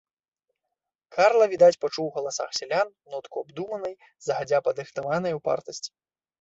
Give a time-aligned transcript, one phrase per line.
[1.17, 3.95] Карла, відаць, пачуў у галасах сялян нотку абдуманай,
[4.31, 5.89] загадзя падрыхтаванай упартасці.